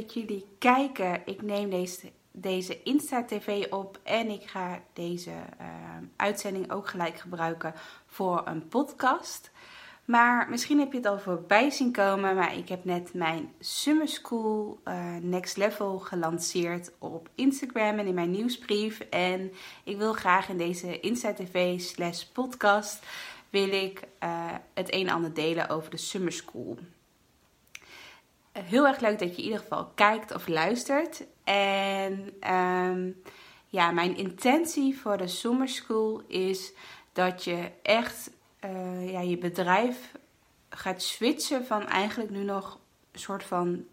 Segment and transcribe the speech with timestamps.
[0.00, 1.22] Dat jullie kijken.
[1.24, 5.66] Ik neem deze, deze Insta-TV op en ik ga deze uh,
[6.16, 7.74] uitzending ook gelijk gebruiken
[8.06, 9.50] voor een podcast.
[10.04, 14.08] Maar misschien heb je het al voorbij zien komen, maar ik heb net mijn Summer
[14.08, 19.00] School uh, Next Level gelanceerd op Instagram en in mijn nieuwsbrief.
[19.00, 19.52] En
[19.84, 23.06] ik wil graag in deze Insta TV slash podcast
[23.50, 26.78] wil ik uh, het een en ander delen over de Summer School.
[28.52, 31.24] Heel erg leuk dat je in ieder geval kijkt of luistert.
[31.44, 33.22] En um,
[33.66, 36.72] ja, mijn intentie voor de Summer School is
[37.12, 38.30] dat je echt
[38.64, 40.12] uh, ja, je bedrijf
[40.68, 42.78] gaat switchen van eigenlijk nu nog
[43.12, 43.84] een soort van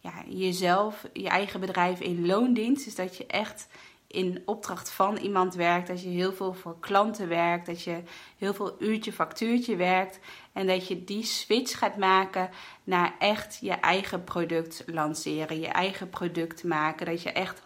[0.00, 2.84] ja, jezelf, je eigen bedrijf in loondienst.
[2.84, 3.66] Dus dat je echt
[4.10, 8.02] in opdracht van iemand werkt, dat je heel veel voor klanten werkt, dat je
[8.38, 10.18] heel veel uurtje factuurtje werkt
[10.52, 12.50] en dat je die switch gaat maken
[12.84, 17.62] naar echt je eigen product lanceren, je eigen product maken, dat je echt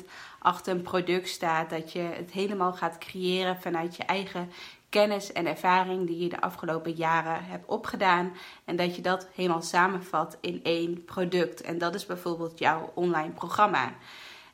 [0.00, 0.04] 100%
[0.38, 4.50] achter een product staat, dat je het helemaal gaat creëren vanuit je eigen
[4.88, 8.32] kennis en ervaring die je de afgelopen jaren hebt opgedaan.
[8.64, 11.60] En dat je dat helemaal samenvat in één product.
[11.60, 13.92] En dat is bijvoorbeeld jouw online programma.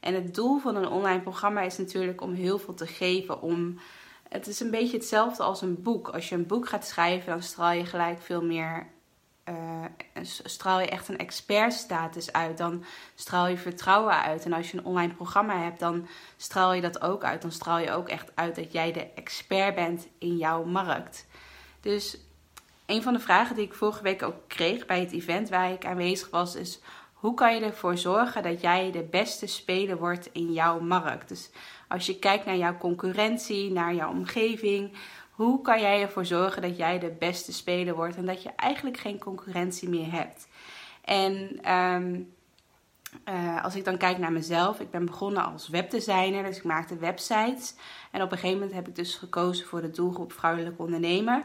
[0.06, 3.42] En het doel van een online programma is natuurlijk om heel veel te geven.
[3.42, 3.78] Om,
[4.28, 6.08] het is een beetje hetzelfde als een boek.
[6.08, 8.86] Als je een boek gaat schrijven, dan straal je gelijk veel meer
[9.48, 9.84] uh,
[10.22, 12.58] straal je echt een expertstatus uit.
[12.58, 12.84] Dan
[13.14, 14.44] straal je vertrouwen uit.
[14.44, 16.06] En als je een online programma hebt, dan
[16.36, 17.42] straal je dat ook uit.
[17.42, 21.26] Dan straal je ook echt uit dat jij de expert bent in jouw markt.
[21.80, 22.18] Dus
[22.86, 25.86] een van de vragen die ik vorige week ook kreeg bij het event waar ik
[25.86, 26.80] aanwezig was, is
[27.26, 31.28] hoe kan je ervoor zorgen dat jij de beste speler wordt in jouw markt?
[31.28, 31.50] Dus
[31.88, 34.92] als je kijkt naar jouw concurrentie, naar jouw omgeving,
[35.30, 38.96] hoe kan jij ervoor zorgen dat jij de beste speler wordt en dat je eigenlijk
[38.96, 40.48] geen concurrentie meer hebt?
[41.04, 42.34] En um,
[43.28, 46.96] uh, als ik dan kijk naar mezelf, ik ben begonnen als webdesigner, dus ik maakte
[46.96, 47.74] websites.
[48.10, 51.44] En op een gegeven moment heb ik dus gekozen voor de doelgroep vrouwelijke ondernemer.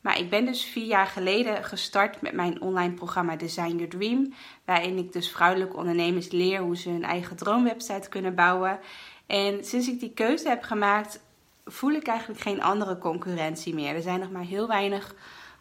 [0.00, 4.34] Maar ik ben dus vier jaar geleden gestart met mijn online programma Design Your Dream.
[4.64, 8.78] Waarin ik dus vrouwelijke ondernemers leer hoe ze hun eigen droomwebsite kunnen bouwen.
[9.26, 11.20] En sinds ik die keuze heb gemaakt,
[11.64, 13.94] voel ik eigenlijk geen andere concurrentie meer.
[13.94, 15.14] Er zijn nog maar heel weinig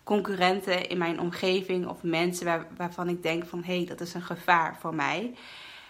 [0.03, 4.13] concurrenten in mijn omgeving of mensen waar, waarvan ik denk van hé, hey, dat is
[4.13, 5.33] een gevaar voor mij.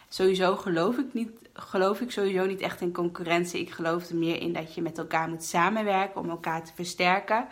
[0.09, 3.61] Sowieso geloof ik, niet, geloof ik sowieso niet echt in concurrentie.
[3.61, 7.47] Ik geloof er meer in dat je met elkaar moet samenwerken om elkaar te versterken.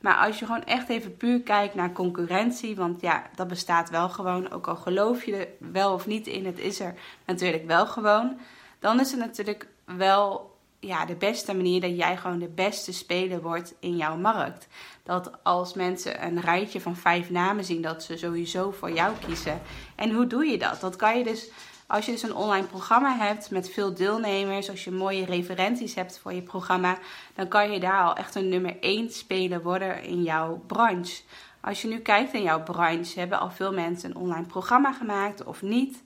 [0.00, 4.08] Maar als je gewoon echt even puur kijkt naar concurrentie, want ja, dat bestaat wel
[4.08, 6.94] gewoon, ook al geloof je er wel of niet in, het is er
[7.26, 8.38] natuurlijk wel gewoon.
[8.78, 13.42] Dan is het natuurlijk wel ja, de beste manier dat jij gewoon de beste speler
[13.42, 14.68] wordt in jouw markt.
[15.02, 19.60] Dat als mensen een rijtje van vijf namen zien, dat ze sowieso voor jou kiezen.
[19.94, 20.80] En hoe doe je dat?
[20.80, 21.50] Dat kan je dus,
[21.88, 26.18] als je dus een online programma hebt met veel deelnemers, als je mooie referenties hebt
[26.18, 26.98] voor je programma,
[27.34, 31.22] dan kan je daar al echt een nummer één speler worden in jouw branche.
[31.60, 35.44] Als je nu kijkt in jouw branche, hebben al veel mensen een online programma gemaakt
[35.44, 36.02] of niet?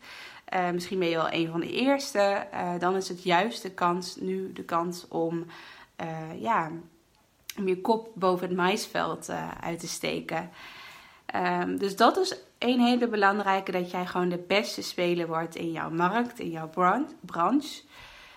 [0.54, 2.46] Uh, misschien ben je wel een van de eerste.
[2.54, 5.46] Uh, dan is het juist de kans, nu de kans om,
[6.00, 6.70] uh, ja,
[7.64, 10.50] je kop boven het maisveld uit te steken.
[11.34, 15.72] Um, dus dat is een hele belangrijke, dat jij gewoon de beste speler wordt in
[15.72, 16.70] jouw markt, in jouw
[17.20, 17.82] branche.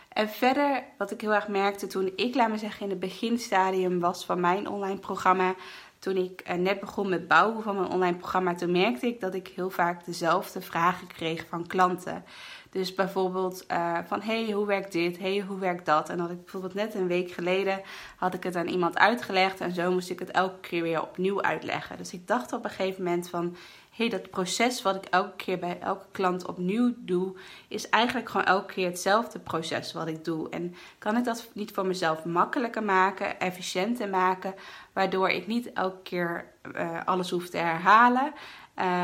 [0.10, 4.00] En verder, wat ik heel erg merkte toen ik, laat me zeggen, in het beginstadium
[4.00, 5.56] was van mijn online programma,
[6.00, 9.34] toen ik eh, net begon met bouwen van mijn online programma, toen merkte ik dat
[9.34, 12.24] ik heel vaak dezelfde vragen kreeg van klanten.
[12.70, 15.18] Dus bijvoorbeeld uh, van hey, hoe werkt dit?
[15.18, 16.10] Hey, hoe werkt dat?
[16.10, 17.82] En dat ik bijvoorbeeld net een week geleden
[18.16, 21.42] had ik het aan iemand uitgelegd en zo moest ik het elke keer weer opnieuw
[21.42, 21.98] uitleggen.
[21.98, 23.56] Dus ik dacht op een gegeven moment van
[23.96, 27.36] hey, dat proces wat ik elke keer bij elke klant opnieuw doe,
[27.68, 30.50] is eigenlijk gewoon elke keer hetzelfde proces wat ik doe.
[30.50, 34.56] En kan ik dat niet voor mezelf makkelijker maken, efficiënter maken,
[34.94, 38.34] waardoor ik niet elke keer uh, alles hoef te herhalen, uh,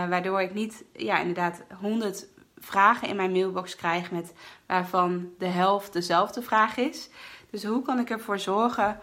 [0.10, 2.28] waardoor ik niet, ja, inderdaad, honderd
[2.58, 4.34] vragen in mijn mailbox krijg met
[4.66, 7.10] waarvan de helft dezelfde vraag is.
[7.50, 9.00] Dus hoe kan ik ervoor zorgen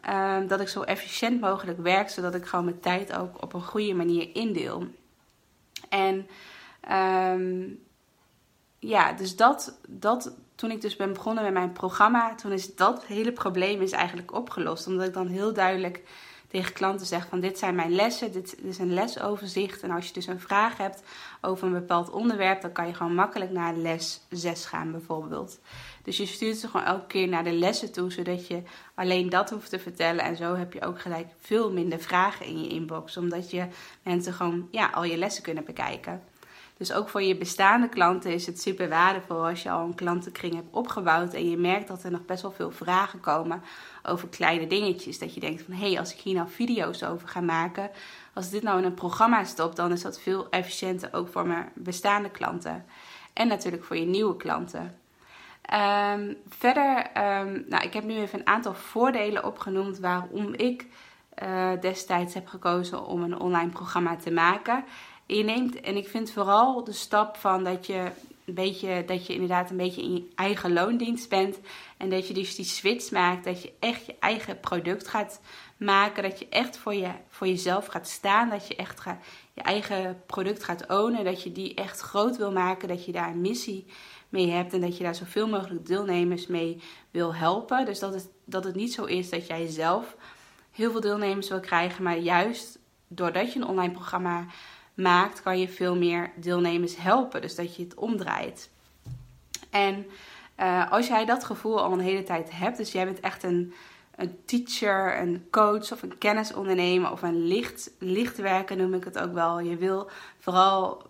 [0.00, 3.62] ehm, dat ik zo efficiënt mogelijk werk, zodat ik gewoon mijn tijd ook op een
[3.62, 4.88] goede manier indeel.
[5.88, 6.26] En
[6.80, 7.68] ehm,
[8.78, 13.04] ja, dus dat, dat, toen ik dus ben begonnen met mijn programma, toen is dat
[13.04, 14.86] hele probleem is eigenlijk opgelost.
[14.86, 16.02] Omdat ik dan heel duidelijk
[16.54, 19.82] tegen klanten zeg van dit zijn mijn lessen, dit is een lesoverzicht.
[19.82, 21.02] En als je dus een vraag hebt
[21.40, 25.60] over een bepaald onderwerp, dan kan je gewoon makkelijk naar les 6 gaan bijvoorbeeld.
[26.02, 28.62] Dus je stuurt ze gewoon elke keer naar de lessen toe, zodat je
[28.94, 30.24] alleen dat hoeft te vertellen.
[30.24, 33.66] En zo heb je ook gelijk veel minder vragen in je inbox, omdat je
[34.02, 36.22] mensen gewoon ja, al je lessen kunnen bekijken.
[36.76, 40.54] Dus ook voor je bestaande klanten is het super waardevol als je al een klantenkring
[40.54, 43.62] hebt opgebouwd en je merkt dat er nog best wel veel vragen komen
[44.02, 45.18] over kleine dingetjes.
[45.18, 47.90] Dat je denkt van hé, hey, als ik hier nou video's over ga maken,
[48.32, 51.70] als dit nou in een programma stopt, dan is dat veel efficiënter ook voor mijn
[51.74, 52.84] bestaande klanten.
[53.32, 54.98] En natuurlijk voor je nieuwe klanten.
[55.72, 60.86] Um, verder, um, nou, ik heb nu even een aantal voordelen opgenoemd waarom ik
[61.42, 64.84] uh, destijds heb gekozen om een online programma te maken.
[65.26, 68.10] Je neemt, en ik vind vooral de stap van dat je
[68.44, 71.58] een beetje, dat je inderdaad een beetje in je eigen loondienst bent.
[71.96, 73.44] En dat je dus die switch maakt.
[73.44, 75.40] Dat je echt je eigen product gaat
[75.76, 76.22] maken.
[76.22, 78.50] Dat je echt voor, je, voor jezelf gaat staan.
[78.50, 79.04] Dat je echt
[79.52, 81.24] je eigen product gaat ownen.
[81.24, 82.88] Dat je die echt groot wil maken.
[82.88, 83.86] Dat je daar een missie
[84.28, 84.72] mee hebt.
[84.72, 86.80] En dat je daar zoveel mogelijk deelnemers mee
[87.10, 87.84] wil helpen.
[87.84, 90.16] Dus dat het, dat het niet zo is dat jij zelf
[90.70, 92.02] heel veel deelnemers wil krijgen.
[92.02, 92.78] Maar juist
[93.08, 94.46] doordat je een online programma
[94.94, 97.40] maakt, kan je veel meer deelnemers helpen.
[97.40, 98.70] Dus dat je het omdraait.
[99.70, 100.06] En
[100.60, 103.74] uh, als jij dat gevoel al een hele tijd hebt, dus jij bent echt een,
[104.16, 109.32] een teacher, een coach of een kennisondernemer of een licht, lichtwerker noem ik het ook
[109.32, 109.60] wel.
[109.60, 111.02] Je wil vooral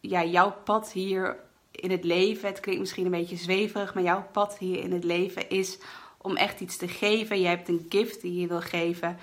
[0.00, 1.36] ja, jouw pad hier
[1.70, 5.04] in het leven, het klinkt misschien een beetje zweverig, maar jouw pad hier in het
[5.04, 5.78] leven is
[6.16, 7.40] om echt iets te geven.
[7.40, 9.18] Je hebt een gift die je wil geven.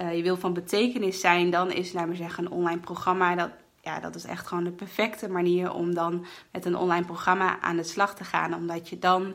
[0.00, 3.34] Uh, je wil van betekenis zijn, dan is, laat maar zeggen, een online programma.
[3.34, 3.50] Dat,
[3.80, 7.76] ja, dat is echt gewoon de perfecte manier om dan met een online programma aan
[7.76, 8.54] de slag te gaan.
[8.54, 9.34] Omdat je dan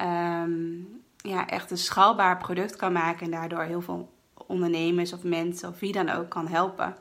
[0.00, 4.12] um, ja, echt een schaalbaar product kan maken en daardoor heel veel
[4.46, 6.96] ondernemers of mensen of wie dan ook kan helpen.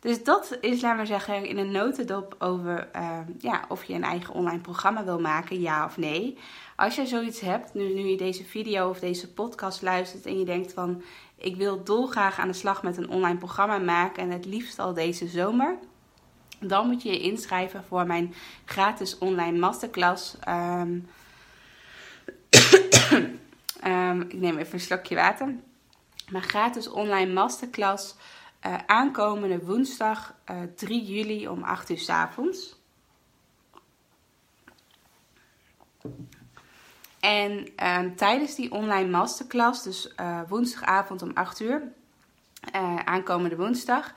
[0.00, 4.04] Dus dat is, laat maar zeggen, in een notendop over uh, ja, of je een
[4.04, 6.38] eigen online programma wil maken, ja of nee.
[6.76, 10.44] Als je zoiets hebt, nu, nu je deze video of deze podcast luistert en je
[10.44, 11.02] denkt van
[11.36, 14.94] ik wil dolgraag aan de slag met een online programma maken en het liefst al
[14.94, 15.78] deze zomer.
[16.60, 18.34] Dan moet je je inschrijven voor mijn
[18.64, 20.36] gratis online masterclass.
[20.48, 21.08] Um,
[23.84, 25.54] um, ik neem even een slokje water.
[26.30, 28.14] Mijn gratis online masterclass
[28.66, 32.74] uh, aankomende woensdag uh, eh, 3 juli om 8 uur s avonds.
[37.20, 37.68] En
[37.98, 41.82] um, tijdens die online masterclass, dus uh, woensdagavond om 8 uur,
[43.04, 44.14] aankomende woensdag,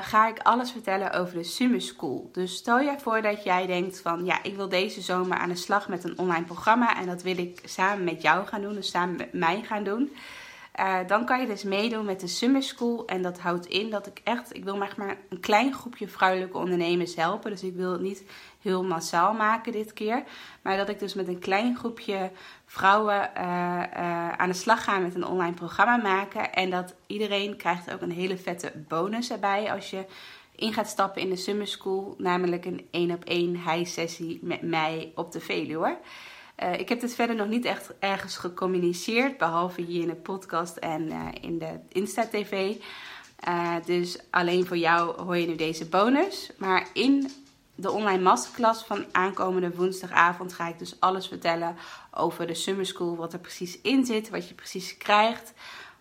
[0.00, 2.28] ga ik alles vertellen over de Summer School.
[2.32, 5.56] Dus stel je voor dat jij denkt van, ja, ik wil deze zomer aan de
[5.56, 8.90] slag met een online programma en dat wil ik samen met jou gaan doen, dus
[8.90, 10.12] samen met mij gaan doen.
[10.80, 13.06] Uh, dan kan je dus meedoen met de Summer School.
[13.06, 17.14] En dat houdt in dat ik echt, ik wil maar, een klein groepje vrouwelijke ondernemers
[17.14, 17.50] helpen.
[17.50, 18.24] Dus ik wil het niet
[18.62, 20.22] heel massaal maken dit keer.
[20.62, 22.30] Maar dat ik dus met een klein groepje
[22.66, 26.52] vrouwen uh, uh, aan de slag ga met een online programma maken.
[26.52, 30.04] En dat iedereen krijgt ook een hele vette bonus erbij als je
[30.54, 32.14] in gaat stappen in de Summer School.
[32.18, 35.98] Namelijk een één op één high sessie met mij op de Veluwe.
[36.62, 40.76] Uh, ik heb dit verder nog niet echt ergens gecommuniceerd, behalve hier in de podcast
[40.76, 42.76] en uh, in de Insta-TV.
[43.48, 46.50] Uh, dus alleen voor jou hoor je nu deze bonus.
[46.58, 47.30] Maar in
[47.74, 51.76] de online masterclass van aankomende woensdagavond ga ik dus alles vertellen
[52.10, 53.16] over de Summer School.
[53.16, 55.52] Wat er precies in zit, wat je precies krijgt.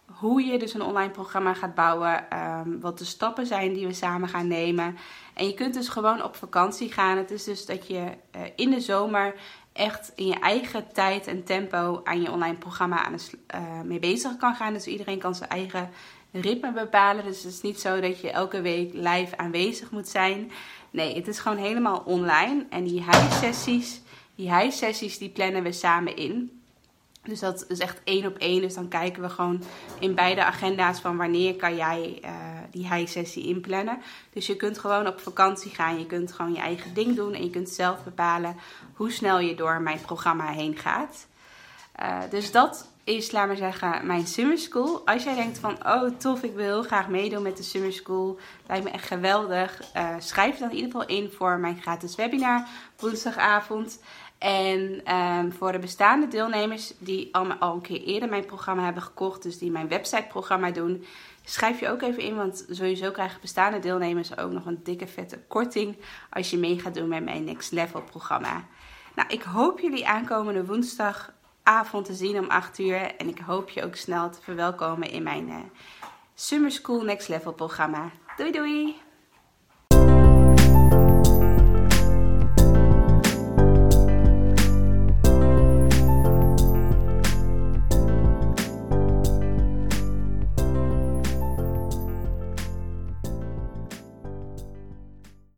[0.06, 2.38] Hoe je dus een online programma gaat bouwen.
[2.40, 4.98] Um, wat de stappen zijn die we samen gaan nemen.
[5.34, 7.18] En je kunt dus gewoon op vakantie gaan.
[7.18, 8.12] Het is dus dat je
[8.56, 9.36] in de zomer
[9.76, 14.00] echt in je eigen tijd en tempo aan je online programma aan de, uh, mee
[14.00, 14.74] bezig kan gaan.
[14.74, 15.90] Dus iedereen kan zijn eigen
[16.32, 17.24] ritme bepalen.
[17.24, 20.52] Dus het is niet zo dat je elke week live aanwezig moet zijn.
[20.92, 22.66] Nee, het is gewoon helemaal online.
[22.70, 24.02] En die high-sessies,
[24.36, 26.62] die high-sessies die plannen we samen in.
[27.26, 28.62] Dus dat is echt één op één.
[28.62, 29.64] Dus dan kijken we gewoon
[30.00, 32.32] in beide agenda's van wanneer kan jij uh,
[32.72, 34.02] die high-sessie inplannen.
[34.34, 36.00] Dus je kunt gewoon op vakantie gaan.
[36.00, 37.34] Je kunt gewoon je eigen ding doen.
[37.34, 38.58] En je kunt zelf bepalen
[38.94, 41.28] hoe snel je door mijn programma heen gaat.
[42.02, 45.02] Uh, dus dat is, laat maar zeggen, mijn summer school.
[45.06, 48.40] Als jij denkt van, oh tof, ik wil heel graag meedoen met de summer school.
[48.68, 49.82] Lijkt me echt geweldig.
[49.96, 52.68] Uh, schrijf dan in ieder geval in voor mijn gratis webinar
[53.00, 54.00] woensdagavond.
[54.38, 59.44] En ehm, voor de bestaande deelnemers die al, een keer eerder mijn programma hebben gekocht,
[59.44, 61.06] dus die mijn websiteprogramma doen,
[61.44, 65.40] schrijf je ook even in, want sowieso krijgen bestaande deelnemers ook nog een dikke vette
[65.48, 65.98] korting
[66.30, 68.66] als je mee gaat doen met mijn Next Level programma.
[69.16, 73.84] Nou, ik hoop jullie aankomende woensdagavond te zien om 8 uur en ik hoop je
[73.84, 75.56] ook snel te verwelkomen in mijn uh,
[76.34, 78.12] Summer School Next Level programma.
[78.38, 79.05] Doei doei!